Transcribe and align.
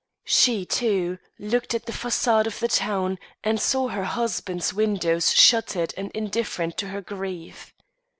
She, 0.25 0.65
too, 0.65 1.19
looked 1.37 1.75
at 1.75 1.85
the 1.85 1.91
façade 1.91 2.47
of 2.47 2.59
the 2.59 2.67
town 2.67 3.19
and 3.43 3.61
saw 3.61 3.89
her 3.89 4.05
husband's 4.05 4.73
windows 4.73 5.31
shuttered 5.31 5.93
and 5.95 6.09
indifferent 6.15 6.75
to 6.77 6.87
her 6.87 7.01
grief. 7.01 7.71